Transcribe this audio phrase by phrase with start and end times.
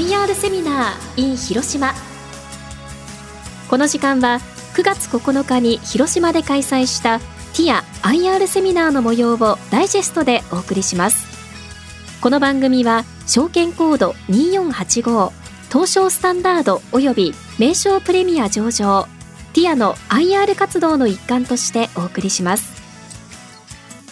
[0.00, 1.92] IR セミナー in 広島
[3.68, 4.40] この時間は
[4.74, 11.26] 9月9日に広島で開催したティア IR セミナーの模様をダイジェストでお送りします。
[12.22, 15.32] この番組は証券コード2485
[15.70, 19.06] 東証スタンダード及び名称プレミア上場
[19.52, 22.72] ティアの IR 活動の一環としてお送りします。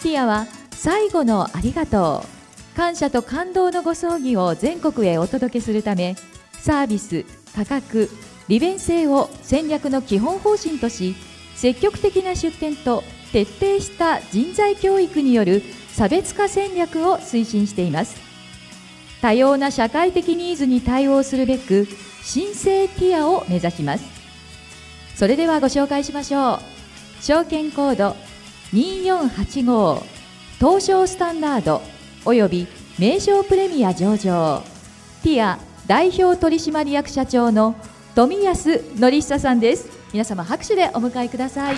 [0.03, 2.38] ティアは最後のありがとう。
[2.75, 6.15] 感謝と感動のご葬儀を全国へお届けするため
[6.53, 8.09] サービス価格
[8.47, 11.15] 利便性を戦略の基本方針とし
[11.55, 15.61] 積極的な出展と徹底した人材教育による
[15.91, 18.15] 差別化戦略を推進しています。
[19.21, 21.87] 多様な社会的ニーズに対応するべく
[22.23, 24.05] 新生ティアを目指します。
[25.15, 26.59] それではご紹介しましょう。
[27.21, 28.15] 証券コード
[28.73, 30.01] 2485
[30.59, 31.98] 東証スタンダード。
[32.29, 32.67] および
[32.99, 34.61] 名称プレミア上場
[35.23, 37.75] ティア代表取締役社長の
[38.13, 41.75] 富安則久さんです皆様拍手でお迎えください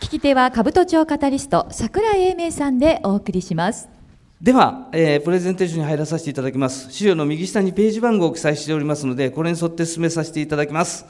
[0.00, 3.88] 聞き手は兜町カタリスト桜井英明さんでお送りします
[4.42, 6.92] では、えー、プレゼンテーションに入らさせていただきます。
[6.92, 11.06] 資料の右下にページ番号を記載しておりますので、これに沿って進めさせていただきます。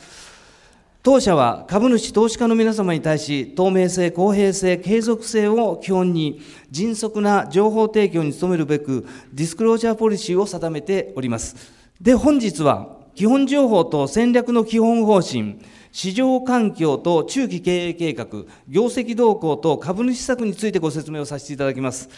[1.04, 11.56] 当社は株主、投資家の皆様に対し、透明性、公平性、継続性を基本に、迅速な情報提供に努めるべく、ディスクロージャーポリシーを定めております。
[12.00, 15.58] で、本日は、基本情報と戦略の基本方針、
[15.92, 18.26] 市場環境と中期経営計画、
[18.66, 22.08] 業績動向と株主策についてご説明をさせていただきます。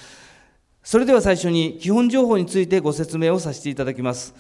[0.85, 4.33] それでは最初に基本情報についてご説明をさせていただきます。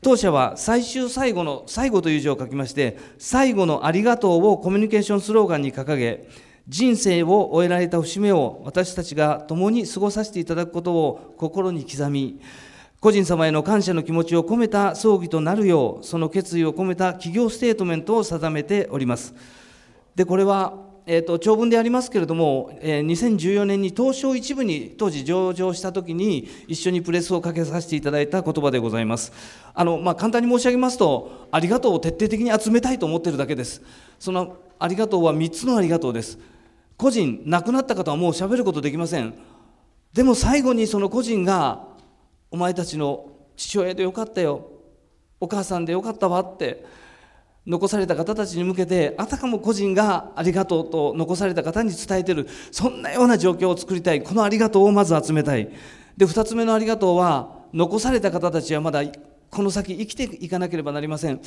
[0.00, 6.28] 当社は最終最後の最後という字を書きまして、最後のありがとうをコミュニケーションスローガンに掲げ、
[6.68, 12.40] 人生を終えられた節目を私たちが共に過ごさせていただくことを心に刻み、
[13.00, 19.34] 個人様への感謝の気持ちを込めた葬儀となるよう、その決意を込めた企業ステートメントを定めております。
[20.14, 29.32] で、これはえーと、長文でありますけれども、えー、2014年に東証一部に当時上場したときに一緒にプレスをかけさせていただいた言葉でございます。
[29.72, 33.80] あの、まあ、簡単に申し上げますとありがとうを徹底的に集めたいと思っているだけです。
[34.18, 36.38] そのありがとうは3つのありがとうです。
[36.98, 39.32] 個人亡くなった方はもう喋ることできません。
[40.12, 41.86] でも最後にその個人が
[42.50, 44.72] お前たちの父親でよかったよ。
[45.40, 47.07] お母さんでよかったわって。
[47.68, 54.22] 残された方たちに向けてあたかも個人がありがとうと残された方に伝えてるそんなような状況を作りたい。
[54.22, 55.68] このありがとうをまず集めたい。
[56.16, 59.02] で2つ目のありがとうは残された方たちはまだ
[59.50, 61.40] この先生きていかなければなりません。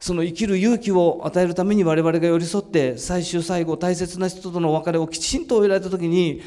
[0.00, 6.42] その生きる勇気を与えるために我々が寄り添って最終最後大切な人とのお別れをきちんと終えられた時に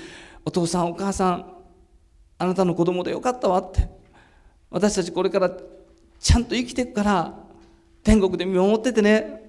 [0.45, 1.53] お父さんお母さん
[2.37, 3.89] あなたの子供でよかったわって
[4.69, 5.51] 私たちこれから
[6.19, 7.46] ちゃんと生きていくから
[8.07, 9.43] 天国で見守っててね。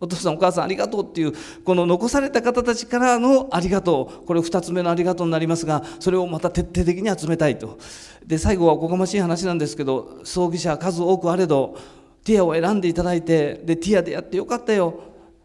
[0.00, 1.32] お父さんお母さんありがとうっていう
[1.64, 4.24] この残された方たちからのありがとう。
[4.24, 7.76] これ2つ目のありがとうになりますがそれをまた徹底的に集めたいと。
[8.24, 11.76] で最後はおこがましい話なんですけど葬儀社数多くあれど
[12.22, 15.00] ティアを選んでいただいてでティアでやってよかったよ。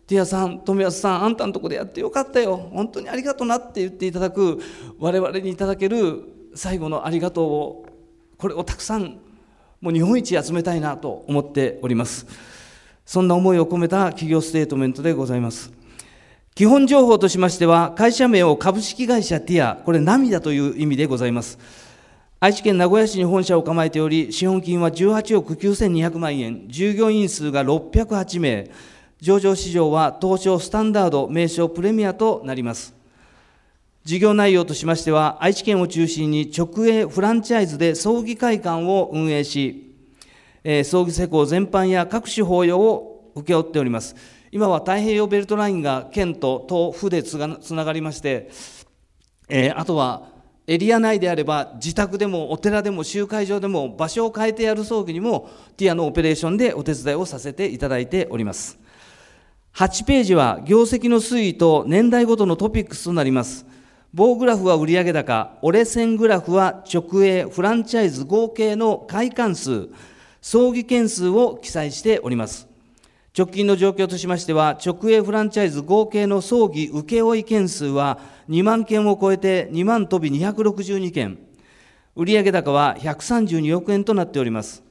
[0.06, 2.58] ティアさん富安さんあんたのとこでやってよかったよ。
[2.72, 4.60] 本当にありがとうなって言っていただく
[5.00, 6.22] 我々にいただける
[6.54, 7.86] 最後のありがとうを
[8.38, 9.18] これをたくさん
[9.84, 12.26] もう日本一集めたいなと思っております。
[13.06, 15.74] そんな思いを込めた企業ステートメントでございます。
[16.56, 21.60] 基本情報としましては、会社名を株式会社ティア、これ涙という意味でございます。
[22.40, 28.72] 愛知県名古屋市に本社を構えており、資本金は18億9200万円、従業員数が608名、
[29.20, 33.03] 上場市場は東証スタンダード、名称プレミアとなります。
[34.04, 39.96] 事業内容としましては、愛知県を中心に直営フランチャイズで葬儀会館を運営し、
[40.66, 44.18] えー、葬儀施工全般や各種法要を請け負っております。
[44.52, 48.52] 今は太平洋ベルトラインが県と東府でつながりまして、
[49.48, 50.28] えー、あとは
[50.68, 58.78] エリア内であれば自宅でもお寺でも集会場でも場所を変えてやる葬儀にもティアのオペレーションでお手伝いをさせていただいております。
[59.76, 63.66] 8ページは業績の推移と年代ごとのトピックスとなります。
[64.14, 69.90] 棒グラフは売上高、折れ線グラフは直営、フランチャイズ合計の会館数、
[70.40, 72.68] 葬儀件数を記載しております。
[73.36, 78.20] 直近の状況としましては、直営フランチャイズ合計の葬儀請負件数は
[78.50, 81.40] 2万件を超えて2万飛び262件、
[82.16, 84.84] 売上高は132億円となっております。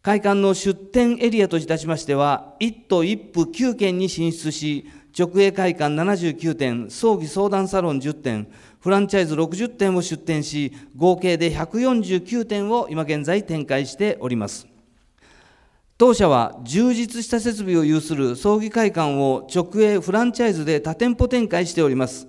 [0.00, 4.86] 会館の出店エリアといたしましては、1都1府9県に進出し、
[5.16, 8.48] 直営会館79店、葬儀相談サロン10店、
[8.80, 14.66] フランチャイズ60店を出店し、合計で149店を今現在展開しております。
[15.98, 22.26] 当社は充実した設備を有する葬儀会館を直営フランチャイズで多店舗展開しております。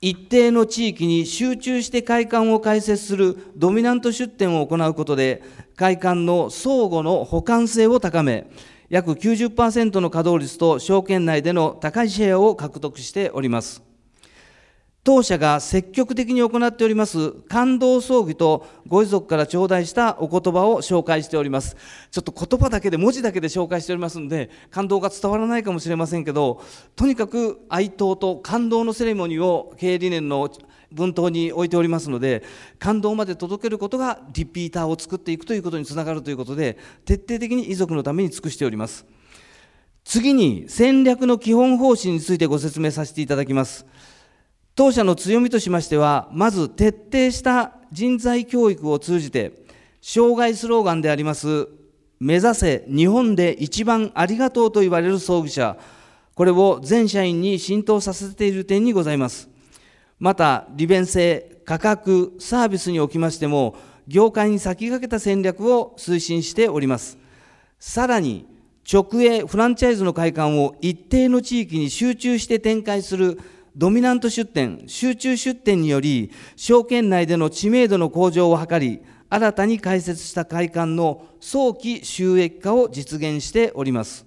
[0.00, 5.42] 一定の地域に集中して会館を開設するドミナント出店を行うことで、
[5.74, 8.46] 会館の相互の補完性を高め、
[8.88, 13.82] 約90%の稼働率と証券内での高いシェアを獲得しております。
[15.06, 21.76] 当社が積極的に行っております感動葬儀とご遺族から頂戴したお言葉を紹介しております。
[22.10, 26.60] ちょっと言葉だけで文字だけで紹介しておりますので感動が伝わらないかもしれませんけど
[26.96, 30.50] とにかく哀悼と感動のセレモニーを経営理念の
[30.92, 32.42] 文頭に置いておりますので
[32.78, 39.06] 感動まで届けることがリピーターを作っていくということにつながるということで徹底的に遺族のために尽くしております。
[40.06, 43.84] 次に戦略の基本方針についてご説明させていただきます。
[44.76, 49.64] 当社の強みとしましては、まず徹底した人材教育を通じて、
[50.00, 51.66] 障害スローガンであります、
[52.20, 55.76] 目指せ日本で一番ありがとうと言われる葬儀者、
[56.34, 59.48] これを全社員に浸透させている点にございます。
[60.18, 63.76] また、利便性、価格、サービスにおきましても、
[64.08, 67.18] 業界に先駆けた戦略を推進しております。
[67.78, 68.46] さらに、
[68.90, 73.40] 直営フランチャイズの会館を一定の地域に集中して展開する
[73.76, 84.24] ドミナント出店、集中出店により、証券内での知名度の向上を図り、新たに開設した会館の早期収益化を実現しております。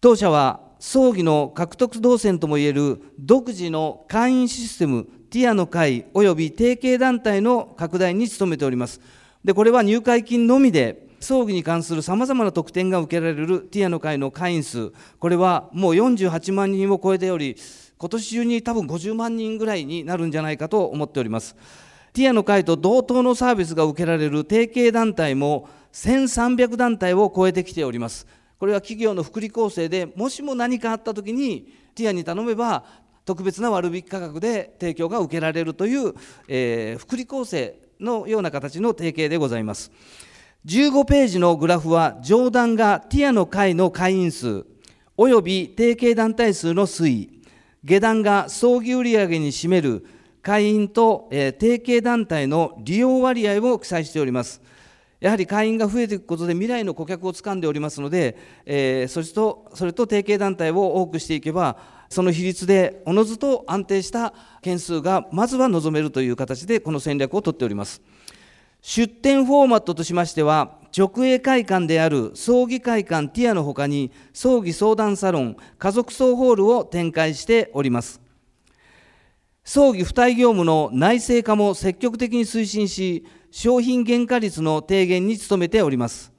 [0.00, 9.00] 当社は、葬儀の獲得動線ともいえる独自の会員システム、ティアの会及び提携団体の拡大に努めております。
[9.44, 17.56] で、これは入会金のみで、葬儀に関するさまざまな特典が受けられるティアの会の会員数、これはもう48万人を超えており、
[17.98, 21.56] 今年中に多分50万人ぐらいになるんじゃないかと思っております。
[22.12, 28.26] ティアの会と同等のサービスが受けられる提携団体も1300団体を超えてきております。
[28.58, 32.84] これは企業の福利厚生でもしも何かあった時にティアに頼めば
[33.24, 36.14] 特別な割引価格で提供が受けられるという、
[36.48, 39.92] えー、福利厚生のような形の提携でございます。
[40.66, 44.66] 15ページのグラフは上段がティアの会の会員数
[45.16, 47.42] および提携団体数の推移
[47.84, 50.04] 下段が葬儀売上に占める
[50.42, 54.60] 会員と、えー、提携団体の利用割合を記載しております。
[55.20, 61.76] やはり会員が増えていくことで未来の顧客をつかんでおりますので、えー、それとそれと提携団体を多くしていけば、
[62.08, 64.32] その比率でおのずと安定した
[64.62, 68.00] 件数がまずは望めるという形で、この戦略を取っております。
[68.80, 78.20] 出店フォーマットとしましては、直営会館である葬儀会館ティアのほかに、葬儀相談サロン、家族葬ホールを展開しております。
[79.64, 86.32] 葬儀付帯業務の内製化も積極的に推進し、商品原価率の低減に努めております。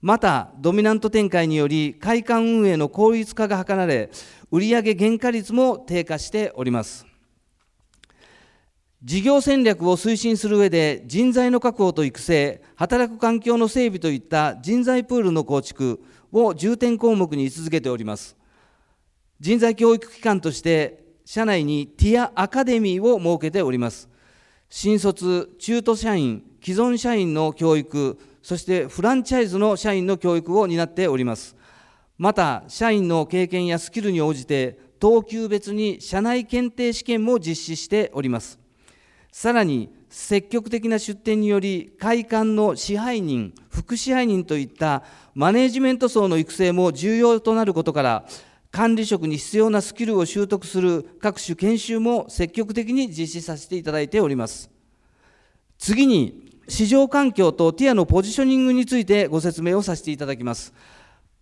[0.00, 4.10] また、ドミナント展開により、会館運営の効率化が図られ、
[4.50, 7.06] 売上原価率も低下しております。
[9.02, 16.02] 事業戦略を推進する上で人材の確保と育成、働く環境の整備といった人材プールの構築
[16.32, 18.36] を重点項目に位置づけております。
[19.40, 24.10] 人材教育機関として社内にティアアカデミーを設けております。
[24.68, 31.56] 新卒、中途社員、既存社員の教育、そしてフランチャイズの社員の教育を担っております。
[32.18, 38.60] また、社員の経験やスキルに応じて、等級別に社内検定試験も実施しております。
[39.32, 48.24] さらに積極的な出展により会館の支配人副支配人といったマネジメント層の育成も重要となることから
[48.72, 54.68] 管理職に必要なスキルを習得する各種研修も積極的に実施させていただいております
[55.78, 60.72] 次に市場環境とティアのポジショニングについてご説明をさせていただきます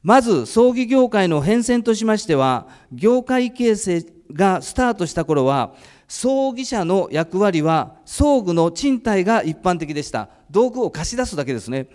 [0.03, 5.75] まず葬儀業界の変遷としましては業界形成がスタートした頃は
[6.09, 10.31] 葬儀者の役割は装具の賃貸が一般的でした。
[10.51, 11.89] 道具を貸し出すだけですね。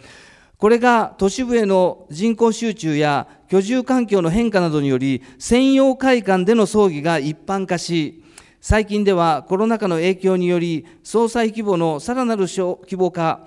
[0.58, 8.23] これが都市部への人口集中や居住環境の変化などにより専用会館での葬儀が一般化し、
[8.66, 13.46] 最近ではコロナ禍の影響により総裁規模のさらなる小規模化、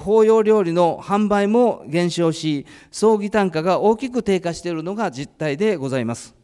[0.00, 6.34] 法要料理の販売も減少し、葬儀単価が大きく低下しているのが実態でございます。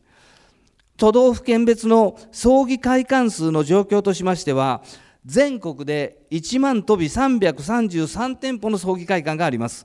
[0.97, 4.83] 都道府県別の葬儀会館数の状況としましては、
[5.27, 9.85] 全国で1万飛び333店舗の葬儀会館があります。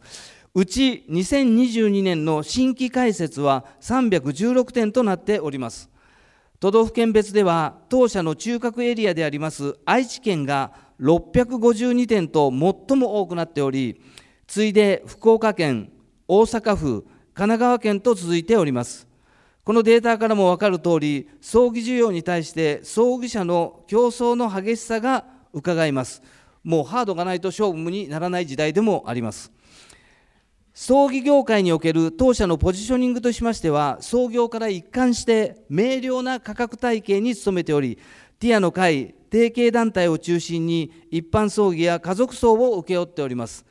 [0.56, 5.90] うち2022年の新規開設は316店となっております
[6.60, 14.02] 都道府県別では当社の中核エリアであります愛知県が652店と最も多くなっており
[14.46, 15.92] 次いで福岡県
[16.28, 19.08] 大阪府神奈川県と続いております。
[19.64, 25.24] このデータからも分かる通り葬儀需要に対して葬儀者の競争の激しさが
[25.54, 26.22] 伺えます。
[26.64, 29.54] もうハードがないと勝負にならない時代でもあります。
[30.82, 38.00] 葬儀業界における当社のポジショニングとしましては創業から一貫して明瞭な価格体系に努めており
[38.40, 43.66] ティアの会提携団体を中心に一般葬儀や家族葬を請け負っております。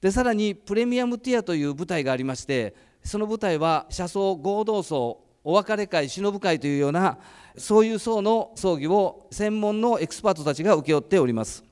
[0.00, 7.18] でさらにプレミアムティアという舞台がありましてその舞台は車窓合同葬お別れ会忍ぶ会というような
[7.58, 11.71] そういう層の葬儀を専門のエキスパートたちが請け負っております。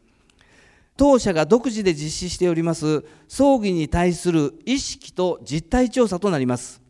[1.00, 6.82] 当社が独自で実施しております葬儀に対する意識と実態調査となります。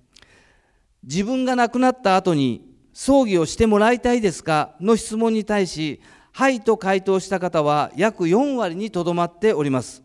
[1.05, 4.75] 自分が亡くなった後に葬儀をしてもらいたいですか？
[4.81, 6.01] の質問に対し
[6.33, 10.03] はいと回答した方は約4割にとどまっております。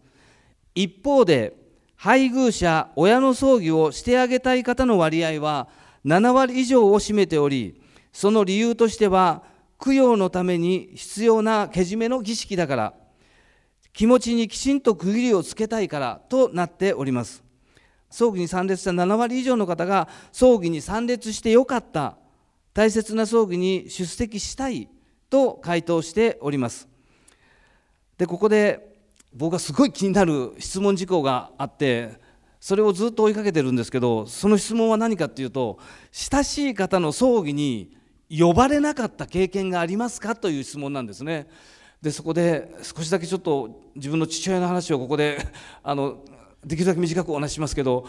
[0.75, 1.55] 一方で
[1.95, 5.67] 配偶者親の葬儀をしてあげたい方の割合は
[6.05, 7.81] 7割以上を占めており
[8.13, 9.41] その理由としては
[9.83, 12.93] 供養のために必要なけじめの儀式だから。
[13.95, 17.41] 気持ちにきちんと区切りをつけたいからとなっております。
[18.09, 22.17] 葬儀に参列した7割以上の方が葬儀に参列してよかった
[22.73, 24.89] 大切な葬儀に出席したい
[25.29, 26.89] と回答しております。
[28.17, 28.95] でここで
[29.33, 32.19] 僕がすごい気になる質問事項があって
[32.59, 35.79] それをずっと追いかけてるんですけどその質問は何かっていうと
[36.11, 37.95] 親しい方の葬儀に
[38.29, 41.47] 呼ばれなかった経験がありますかという質問なんですね。
[42.05, 45.39] でそこで少しだけちょっと自分の父親の話をここで
[45.81, 46.19] あの
[46.63, 48.05] できるだけ短くお話ししますけど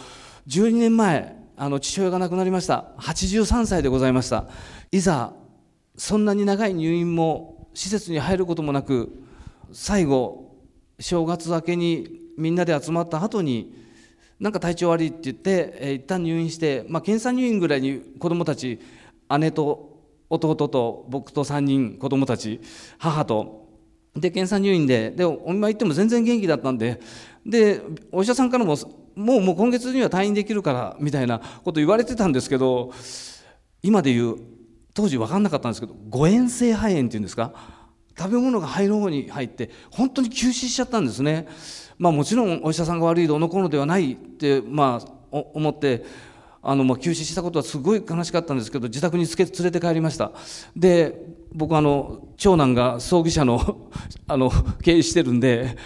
[0.49, 2.93] 12年前あの父親が亡くなりました。
[2.99, 4.49] 83歳でございました。
[4.93, 5.33] いざ
[5.97, 9.19] そんなに長い入院も施設に入ることもなく
[9.73, 10.55] 最後
[11.01, 13.73] 正月明けにみんなで集まった後に
[14.39, 18.79] なんか体調悪いって言って、えー、一旦入院して、まあ、検査入院ぐらいに子どもたち
[19.39, 22.61] 姉と弟と僕と3人子どもたち
[22.99, 23.66] 母と
[24.17, 27.01] で検査入院ででお見舞い行っても全然元気だったんで
[27.45, 27.81] で
[28.11, 28.77] お医者さんからも
[29.15, 32.93] もうもう今月には退院できるからみたいなこと言われてたんですけど
[33.83, 34.37] 今で言う
[34.95, 37.53] 当時分かんなかったんですけど誤嚥性肺炎っていうんですか
[38.19, 41.47] 食べ物が肺の方に入って本当に急死しちゃったんですね。
[41.99, 46.05] まあ、もちろんお医者さんが悪いどのこうのではないって、まあ、思って
[46.63, 50.33] あの、まあ、休止したことはすごい悲しかったんですけど自宅に連れて帰りました
[50.75, 51.15] で
[51.53, 53.89] 僕あの長男が葬儀社の
[54.29, 54.51] あの
[54.83, 55.77] 経営してるんで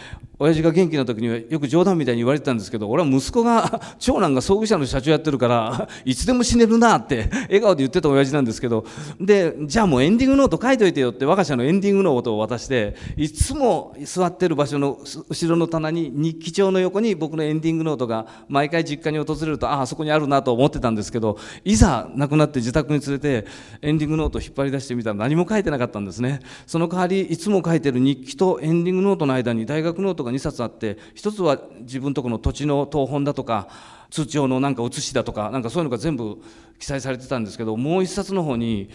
[0.41, 8.87] 親父が元気な時にはよく冗談みたいに言われてたんですけど俺は息子が 長男が葬儀社の社長やってるから いつでも死ねるなって笑顔で言ってた親父なんですけど
[9.21, 23.47] でじゃあもうエンディングノート書いといてよって我が社のエンディングノートを渡していつも座ってる場所の後ろの棚に日記帳の横に僕のエンディングノートが毎回実家に訪れるとああそこにあるなと思ってたんですけどいざ亡くなって自宅に連れて
[23.83, 26.41] エンディングノートを引っ張り出してみたら何も書いてなかったんですね。
[26.67, 33.69] その代わりいつも書いてる日記とエンディングノートの間に大学ノートがが2冊あって1つは自分とこの土地の謄本だとか
[34.11, 36.43] 通帳のなんか写しだとかなんかそういうのが全部
[36.79, 38.91] 記載されてたんですけどもう1冊の方に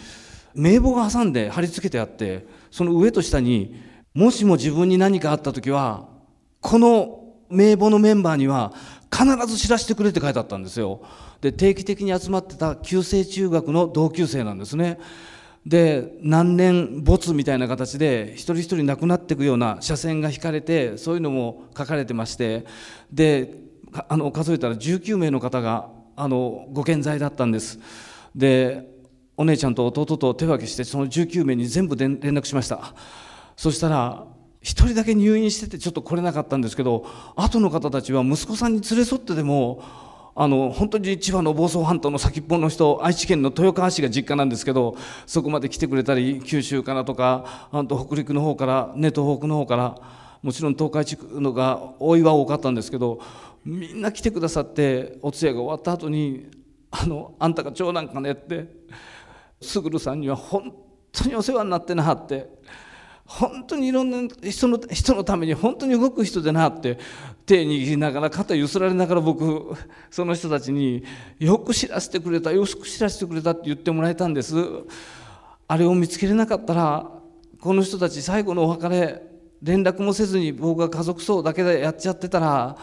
[0.54, 3.76] 名簿が挟んで貼り付けてあってその上と下に
[4.14, 6.08] もしも自分に何かあった時は
[6.62, 8.74] この名簿のメンバーには
[9.12, 11.02] 必ず知らせてくれって書いてあったんですよ。
[11.42, 15.00] で定期的に集まってた旧制中学の同級生なんですね。
[15.66, 22.66] で何年没みたいな形で一人一人亡くなっていくような車線が引かれてそういうのも書かれてまして
[23.12, 23.56] で
[24.08, 27.80] あの数えたら19名の方があのご健在だったんです。
[28.36, 28.94] で
[29.38, 32.94] お姉ちゃんと弟と手分けしてその19名に全部連絡しました。
[33.58, 34.26] そしたら
[34.62, 37.06] 1人だけ入院しててちょっと来れなかったんですけど
[37.36, 39.84] 後の方たちは息子さんに連れ添ってでも
[40.38, 49.96] あの本当に千葉の房総半島の先っぽの人愛知県の豊川市が実家なんですけどそこまで来てくれたり九州からとか北陸の方からね東北の方から
[50.42, 53.22] もちろん東海地区のが多いは多かったんですけど
[53.64, 56.48] みんな来てくださってお通夜が終わった後に
[56.92, 58.68] 「あのあんたが長男かね?」って
[59.62, 60.76] 「卓さんには本
[61.14, 62.50] 当にお世話になってな」って。
[63.26, 67.00] 本当にいろんな人の人のために本当に動く人でなって
[67.46, 69.74] 手握りながら肩揺すられながら僕
[70.12, 71.04] その人たちに
[71.40, 74.56] よく知らせてくれたよく知らせてくれたって言ってもらえたんです。
[75.68, 77.10] あれを見つけれなかったら
[77.60, 79.24] この人たち最後のお別れ
[79.64, 82.78] 連絡もせずに僕が家族葬だけでやっちゃってたら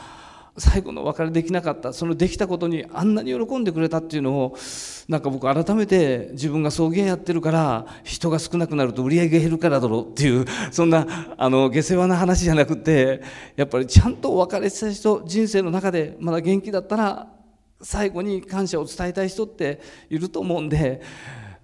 [0.59, 4.57] 最後のお別れできなかったそのできたことにあんなに喜んでくれたっていうのを
[5.09, 13.23] なんか僕改めて自分が送迎やってるから人が少なくなると売り上げが減るからだろうっていう そんなあの下世話な話じゃなくて
[13.57, 17.29] やっぱりちゃんとお別れした人人生の中でまだ元気だったら
[17.81, 19.81] 最後に感謝を伝えたい人って
[20.11, 21.01] いると思うんで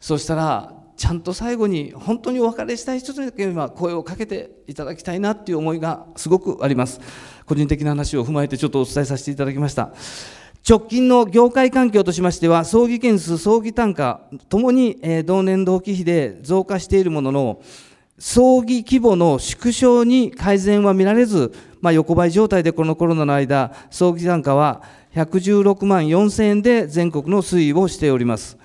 [0.00, 7.00] そしたらちゃんと最後に本当にお別れしたい人にだけは声をかけていただきたいなっていう思いがすごくあります。
[7.49, 9.90] 個人的な話を踏まえてちょっとお伝えさせていただきました。
[10.69, 17.62] 直近の業界環境としましては葬儀件数葬儀単価ともに、え同年同期比で増加しているものの
[18.19, 24.83] 葬儀規模の縮小に改善は見られず、まあ、横ばい状態でこのコロナの間葬儀単価は
[25.14, 28.59] 116万4000円で全国の推移をしております。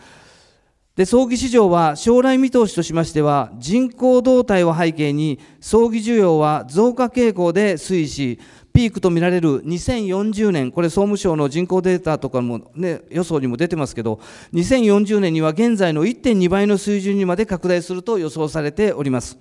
[0.96, 8.40] で葬儀市場は将来見通しとしましては人口動態を背景に葬儀需要は増加傾向で推移し
[8.74, 14.20] ピークとみられる2040年、これ総務省の人口データとかも、ね、予想にも出てますけど、
[14.54, 19.38] 2040年には現在の1.2倍の水準にまで拡大すると予想されております。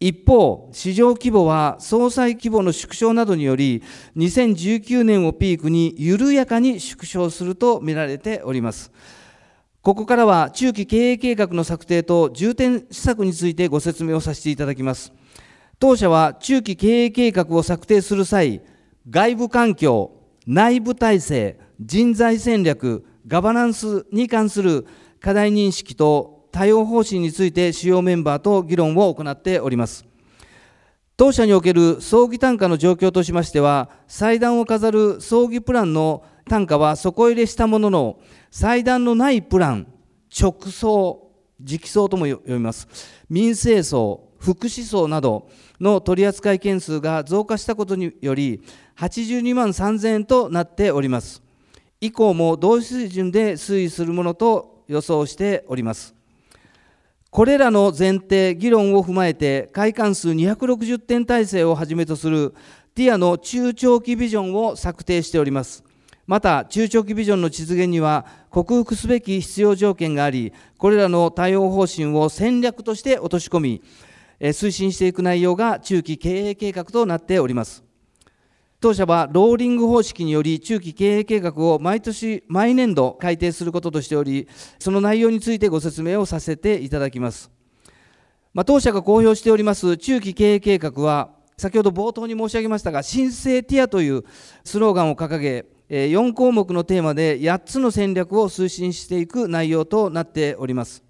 [0.00, 3.84] 一方、市場規模は総裁規模の縮小などにより、
[4.16, 8.90] 2019年をピークに緩やかに縮小すると見られております。
[9.80, 15.12] ここからは中期経営計画の策定と重点施策についてご説明をさせていただきます。
[15.78, 18.62] 当社は中期経営計画を策定する際、
[19.10, 20.10] 外部環境、
[20.46, 24.86] 内部体制、人材戦略、ガバナンスに関する
[25.20, 30.06] 課題認識と対応方針について主要メンバーと議論を行っております。
[31.18, 38.18] 当社における葬儀単価の状況としましては、祭壇を飾る葬儀プランの単価は底入れしたものの、
[38.50, 39.86] 祭壇のないプラン、
[40.40, 41.30] 直葬、
[41.60, 42.88] 直葬とも読みます。
[43.28, 45.48] 民生葬、福祉葬など、
[45.80, 48.62] の取扱件数が増加したことにより
[48.96, 51.42] 82万3000円となっております。
[52.00, 56.14] 以降も同水準で推移するものと予想しております。
[57.30, 62.54] これらの前提議論を踏まえて会館数260点体制をはじめとする
[62.94, 65.84] ティアの中長期ビジョンを策定しております。
[66.26, 73.82] また中長期ビジョンの実現には克服すべき必要条件がありこれらの対応方針を戦略として落とし込み
[74.40, 77.86] 推進していく内容が中期経営計画となっております。
[78.78, 87.50] 当社はローリング方式により中期経営計画を毎年毎年度改定することとしておりその内容についてご説明をさせていただきます、
[88.52, 94.24] まあ、当社が公表しております中期経営計画は先ほど冒頭に申し上げましたが新生ティアという
[94.62, 101.05] スローガンを掲げ4項目のテーマで8つの戦略を推進していく内容となっております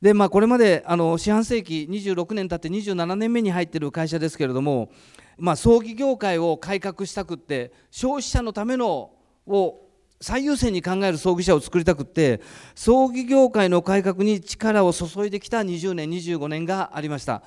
[0.00, 4.90] でまあ、これまであの四半世紀26年経って27年目に入っている会社ですけれども、
[5.36, 9.10] まあ、葬儀業界を改革したくって消費者のための
[9.46, 9.90] を
[10.22, 12.40] 最優先に考える葬儀社を作りたくって
[12.74, 17.42] 葬儀業界の改革に力を注いできた20年25年がありました、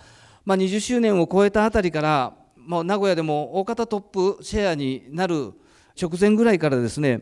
[0.45, 5.53] まあ、20周年を超えたあたりから、まあ、名古屋でも大方トップシェアになる
[5.99, 7.21] 直前ぐらいからですね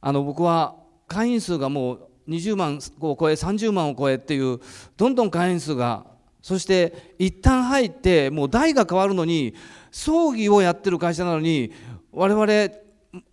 [0.00, 4.60] あの僕は会員数がもう20万を超え30万を超えっていう
[4.96, 6.06] どんどん会員数が
[6.42, 9.54] そして一旦入ってもう代が変わるのに
[9.90, 11.72] 葬儀をやってる会社なのに
[12.12, 12.74] 我々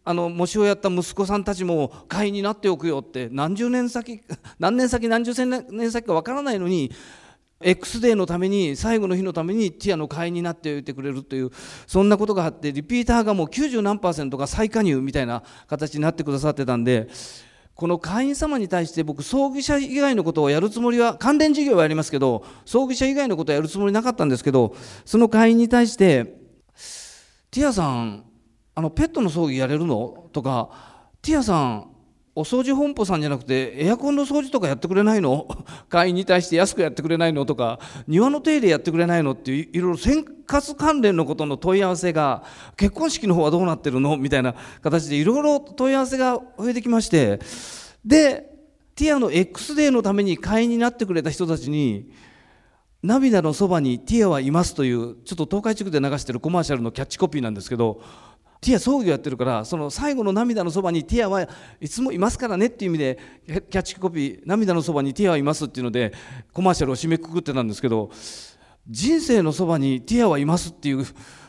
[0.04, 4.22] あの喪主をやった息子さんたちも会員になっておくよって何十年先
[4.60, 6.92] 何年先何十年先か分からないのに
[7.64, 11.52] X デーのために最後の日のためにティアの会員になっておいてくれるという
[11.86, 17.08] そんなことがあってリピーターがもう90何パーセントが再加入みたいな形になってくださってたんで
[17.82, 26.26] この会員様に対して僕葬儀社以外のことをやるつもりは関連事業はやりますけど葬儀社以外のことはやるつもりなかったんですけどその会員に対して
[27.50, 28.24] 「ティアさん
[28.76, 30.70] あのペットの葬儀やれるの?」とか
[31.24, 31.91] 「ティアさん
[32.34, 35.48] お掃除本舗さんじゃなくてエアコンの掃除とかやってくれないの？
[35.90, 42.44] 会員に対して安くやってくれないのとか庭の手入れやってくれないのっていういろいろ生活関連のことの問い合わせが
[42.78, 44.16] 結婚式の方はどうなってるの？
[44.16, 47.40] みたいな形でいろいろ問い合わせが増えてきまして。
[48.06, 48.50] で
[48.96, 52.12] ティアの X デーのために会員になってくれた人たちに
[53.02, 58.02] 涙のそばにティアはいますというちょっと東海地区で流してるコマーシャルのキャッチコピーなんですけど
[58.62, 61.48] ティア葬儀をやってるからその最後の涙のそばにティアは
[61.80, 66.14] いつもいますからねっていう意味でキャッチコピー涙のそばにティアはいますっていうので
[66.54, 68.12] コマーシャルを締めくくってたんですけど
[68.88, 71.04] 人生のそばにティアはいますっていう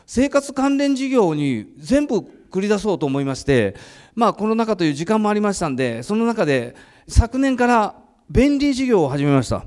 [0.07, 2.19] 生活関連事業に全部
[2.51, 3.75] 繰り出そうと思いまして
[4.15, 6.75] まあコロナ禍という時間もありましたんでその中で
[7.07, 7.95] 昨年から
[8.27, 9.65] 便利事業を始めました。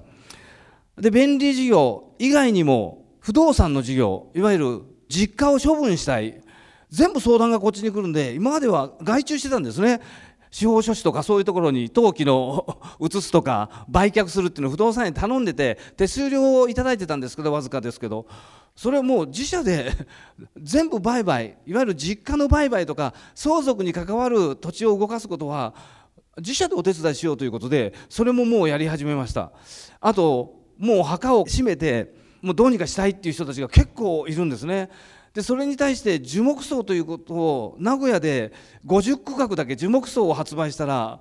[0.98, 6.40] で便利事業以外にも不動産の事業いわゆる実家を処分したい。
[6.90, 10.00] 全部相談がこっちに来るんで今までは外注してたんですね。
[10.50, 18.26] 司法書士とかそういうところに登記の 移すとか売却するっていうのを不動産屋に頼んでて手数料をいいてたんですけどわずかですけど。
[18.76, 19.90] それをもう自社で
[20.62, 25.74] 全部売買いわゆる実家の売買とか相続に関わる土地を動かすことは
[26.36, 29.50] 自社でお手伝いしようということでそれももうやり始めました。
[29.98, 34.90] あともう墓を閉めてもうどうにかしたいっていう人たちが結構いるんですね。
[35.36, 38.54] でそれに対して樹木葬ということを名古屋で
[38.86, 41.20] 50区画だけ樹木葬を発売したら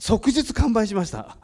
[0.00, 1.36] 即日完売しました。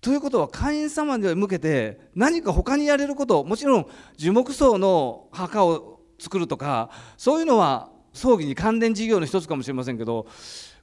[0.00, 3.86] ということは会員様に向けて何か他にやれることもちろん
[4.16, 10.28] 樹木葬の墓を作るとかそういうのは葬儀に関連事業の一つかもしれませんけど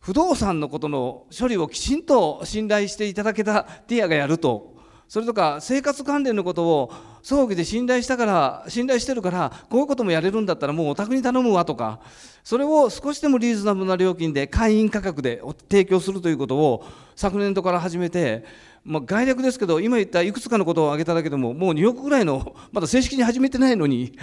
[0.01, 4.76] 不動産のことの処理をきちんと信頼していただけたティアがやると。
[5.07, 6.91] それとか生活関連のことを
[7.21, 11.99] 葬儀で信頼したから信頼してるからこういうこともやれるんだったらもうお宅に頼むわとか
[12.43, 18.45] それを少しでもリーズナブルな料金で会員価格で提供するということを昨年度から始めて、
[18.85, 24.13] まあ、概略ですけど今言ったいくつかのことを挙げただけでももう2億ぐらいのまだ正式に始めてないのに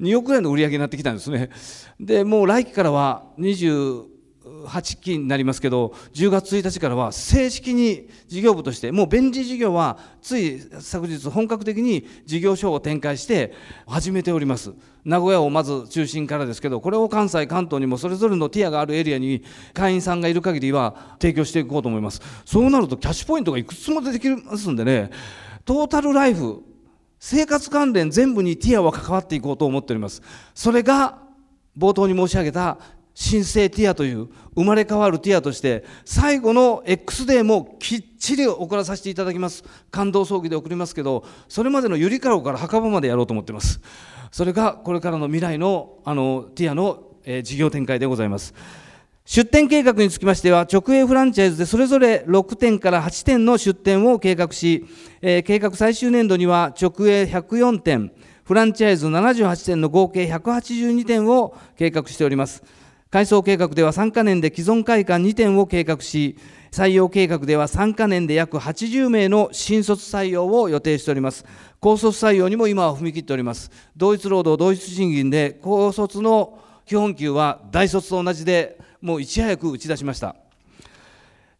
[0.00, 1.48] 2億ぐらいの売り上げになってきたんですね。
[1.98, 4.09] でもう来期からは20
[4.66, 13.52] 8期になりますけど10月1日からは正式に事業部としてもう便利事業はつい昨日本格的に事業所を展開して
[13.86, 14.72] 始めております。
[15.04, 19.42] 名古屋をまず中心からですけどこれを関西関東にもそれぞれのティアがあるエリアに
[19.72, 22.20] 会員さんがいる限りは提供していこうと思います。
[22.44, 25.10] そうなるとキャッシュポイントがいくつも出てきますんでね
[25.64, 26.62] トータルライフ
[27.18, 30.22] 生活関連全部にティアは関わっていこうと思っております。
[30.54, 31.18] それが
[31.76, 32.78] 冒頭に申し上げた
[33.14, 39.64] 新生ティアという生まれ変わるティアとして最後の X デーもきっちり送らさせていただきます。
[39.90, 43.80] 感動葬儀で送りますけどそれまでのゆりかごから墓場までやろうと思ってます。
[44.30, 48.54] それがこれからの未来のあのティアの、えー、事業展開でございます。
[49.24, 54.86] 出店計画につきましては直営フランチャイズでそれぞれ6店から8店の出店を計画し、
[55.22, 62.64] えー、計画最終年度には直営104店フランチャイズ78店の合計182店を計画しております。
[63.10, 66.36] 改装計画では3か年で既存会館2点を計画し、
[66.70, 71.44] 採用計画では3か年で約80名の新卒採用を予定しております。
[71.80, 73.72] 高卒採用にも今は踏み切っております。
[73.96, 80.36] 同一労働同一賃金で高卒の基本給は大卒と同じでもういち早く打ち出しました。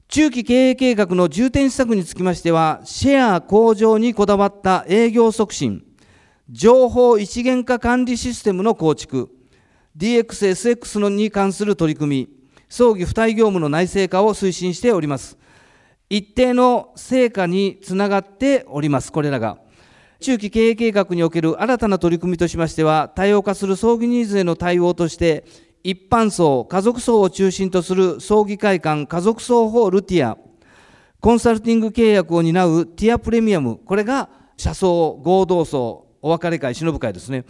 [0.06, 5.84] 中期経営計画の重点施策につきましては、シェア向上にこだわった営業促進、
[6.48, 9.30] 情報一元化管理システムの構築、
[9.96, 12.28] DX、SX に関する取り組み、
[12.68, 15.36] 葬儀付帯業務の内製化を推進しております。
[16.08, 19.58] 一定の成果につながっております、これらが。
[20.20, 25.44] 中期経営計画における新たな取り組みとしましては、多様化する葬儀ニーズへの対応として、
[25.82, 30.36] 一般葬、家族葬を中心とする葬儀会館家族葬ホールティア、
[31.20, 37.44] コンサルティング契約を担うティアプレミアム、これが車葬、合同葬、お別れ会、忍ぶ会ですね。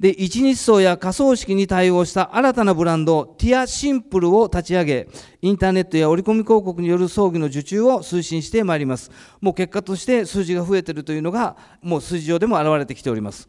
[0.00, 5.08] で、一日葬や仮葬式に対応した新たなブランド、ティアシンプルを立ち上げ、
[5.42, 9.10] インターネットや折り込み広告による葬儀の受注を推進してまいります。
[9.42, 13.46] もう結果として数字が増えているというのが、もう数字上でも現れてきております。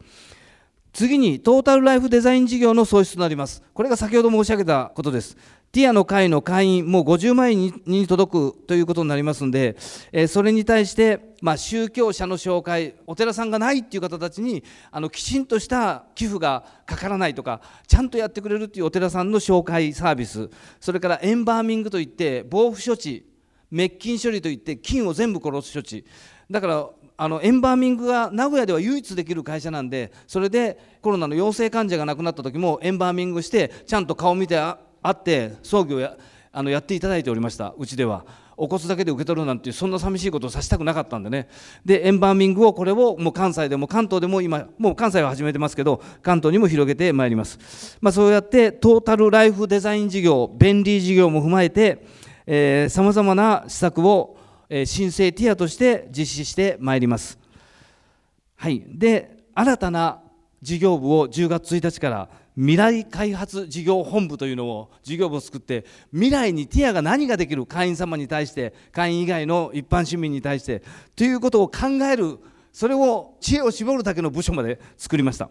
[0.92, 3.62] 次に、トータルライフデザイン事業の創出となります。
[3.72, 5.38] これが先ほど申し上げたことです。
[5.72, 9.74] ティアの会の会員、もう50万円に届くということになりますので、
[10.12, 23.24] えー、それに対して、まあ、宗教者の紹介、お寺さんがないっていう方たちに、あのきちんとした寄付がかからないとか、ちゃんとやってくれるっていうお寺さんの紹介サービス、それからエンバーミングといって、防腐処置、
[23.70, 26.04] 滅菌処理といって、菌を全部殺す処置。
[26.50, 34.56] だからあのエンバーミングが名古屋では唯一できる会社なんでそれでコロナの陽性患者が亡くなった時もエンバーミングしてちゃんと顔見て
[35.02, 36.16] 会って葬儀をや
[36.52, 38.24] あのやっていただいておりましたうちでは。
[38.56, 41.48] お骨だけで受け取るなんてそんな寂しいことをさせたくなかったんでね。
[41.84, 52.06] でエンバーミングをこれをもう関西でも関東でも今もう関西は始めてますけど関東にも広げてまいります、まあ、そうやってトータルライフデザイン事業便利事業も踏まえて
[52.88, 54.36] さまざまな施策を、
[54.68, 57.38] えー、申請ティアとして実施してまいります。
[58.56, 58.84] はい。
[58.86, 60.20] で新たな
[60.60, 70.82] 事業部を10月1日から未来開発事業本部というのを事業部を作って未来にティアが何ができる会員様に対して会員以外の一般市民に対して
[71.16, 72.38] ということを考える
[72.72, 75.50] それを知恵を絞るだけの部署まで作りました。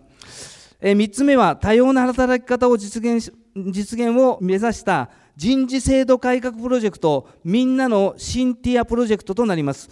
[0.84, 9.90] え3つ目は多様な働き方を実現実現を目指した人事制度改革プロジェクトみんなの新ティアプロジェクトとなります。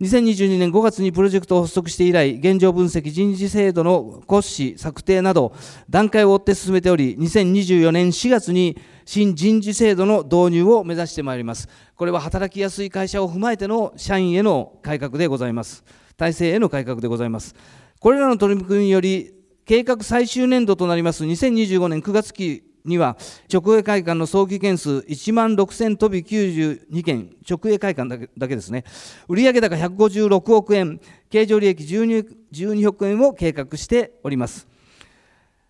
[0.00, 5.54] 2022年5月にプロジェクトを発足して以来、現状分析、人事制度の骨子、策定など、
[5.88, 11.68] 段階を追って進めており、2024年4月に新人事制度の導入を目指してまいります。
[11.94, 15.84] これは働きやすい会社を踏まえての社員への改革でございます。
[16.16, 17.54] 体制への改革でございます。
[18.00, 19.32] これらの取り組みにより、
[19.64, 23.16] 計画最終年度となります2025年9月期には、
[23.52, 28.84] 直営会館の早期件数1万6000飛び92件、直営会館だけですね、
[29.26, 34.68] 売上高156億円、経常利益 12, 12億円を計画しております。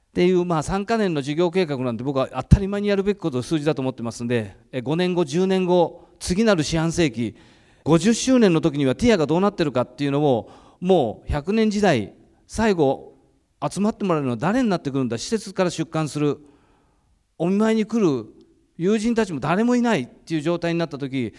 [0.08, 7.36] っていう、まあ、3か年の事業計画なんて僕は当たり前にやるべきこと数字だと思ってますんで、5年後、10年後、次なる四半世紀、
[7.84, 10.50] 50周年の時にはティアがどうなってるかっていうのを、
[10.80, 12.12] もう100年時代、
[12.48, 13.14] 最後、
[13.62, 16.40] 集まってもらえるのは誰になってくるんだ、施設から出棺する。
[17.38, 18.26] お見舞いに来る
[18.76, 21.34] 友人たちも誰もいないっていう状態になった時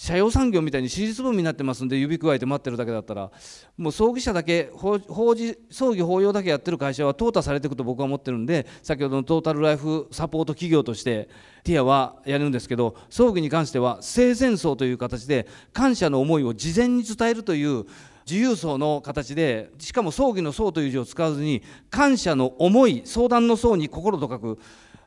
[0.00, 3.30] 社用産業みたいに私立分になってますんで指くわえて待ってるだけだったら
[3.76, 4.98] もう葬儀社だけ法
[5.34, 11.28] 事葬儀法要だけやってる会社は淘汰されていくと僕は思ってるんで先ほどのトータルライフサポート企業として
[11.64, 17.84] ティアはやるんですけど葬儀に関しては生前葬という形で感謝の思いを事前に伝えるという
[18.24, 24.58] 自由層の形でしかも葬儀の葬という字を使わずに感謝の思い相談の層に心と書く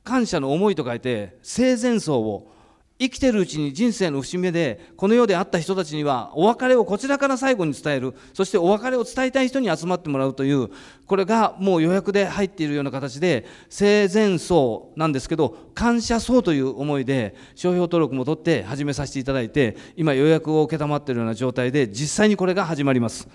[0.04, 2.52] 感謝の思いと書いて生前葬を
[3.00, 8.14] 生きてるうちに人生の節目でこの世で会った人たちにはお別れをこちらから最後に伝える。
[8.34, 10.70] そしてお別れを伝えたい人に集まってもらうという
[11.08, 23.28] これがもう予約で入っているような形で生前葬なんですけど感謝葬という思いで商標登録も取って始めさせていただいて今予約を承っているような状態で実際にこれが始まります。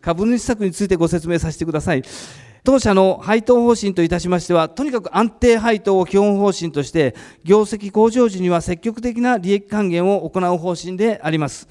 [0.00, 2.02] 株主策についてご説明させてください。
[2.64, 11.68] 当社の配当方針といたしましては、とにかく安定配当を基本方針として、業績向上時には積極的な利益還元を行う方針であります。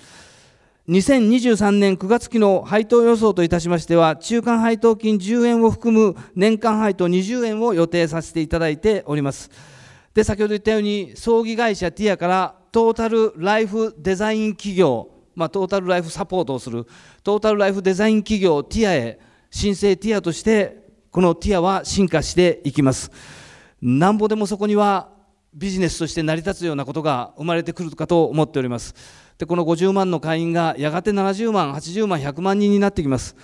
[0.90, 9.50] 2023年9月期の配当予想といたしましては、中間配当金10円を含む年間配当20円を予定させていただいております。
[10.14, 16.86] で、先ほど言ったように、葬儀会社ティアからトータルライフデザイン企業、まあ、トータルライフサポートをする、
[17.24, 19.20] トータルライフデザイン企業ティアへ、
[19.52, 20.81] 申請ティアとして
[21.12, 23.12] このティアは進化していきます。
[23.82, 25.10] なんぼでもそこには
[25.54, 28.96] ビジネスとして成り立つようなことが生まれてくるかと思っております。
[29.38, 33.36] でこの50万の会員がやがて70万80万100万人になってきます。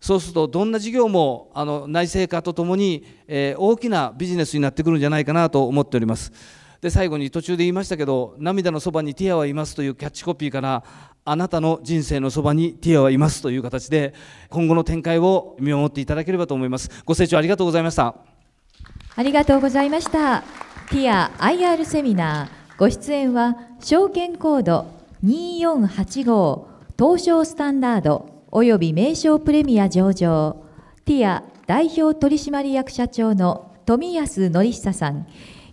[0.00, 6.32] そうするとどんな事業もあの内製化とともに、えー、大きなビジネスになってくるんじゃないかなと思っております。
[6.80, 10.84] で最後に途中で言いましたけど涙のそばにティアはいますというキャッチコピーから
[11.24, 14.14] あなたの人生のそばにティアはいますという形で
[14.48, 17.02] 今後の展開を見守っていただければと思います。
[17.04, 18.14] ご清聴ありがとうございました。
[19.16, 20.44] ありがとうございました。
[20.90, 24.86] ティア IR セミナーご出演は証券コード
[25.24, 26.66] 2485
[26.98, 30.64] 東証スタンダードおよび名称プレミア上場。
[31.04, 35.26] ティア代表取締役社長の富安則久さん。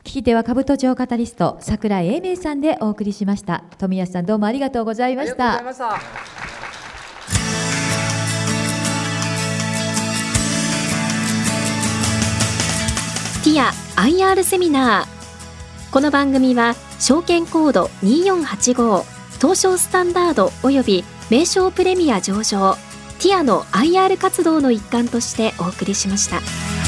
[0.04, 3.64] 聞き手は株都庁カタリスト桜井英明さんでお送りしました。
[3.78, 5.64] 富安さんどうもありがとうございました。
[13.44, 15.94] ティア IR セミナー。
[15.94, 19.04] この番組は証券コード2485
[19.40, 22.76] 東証スタンダードおよび名称プレミア上場
[23.20, 26.83] ティアの IR 活動の一環としてお送りしました。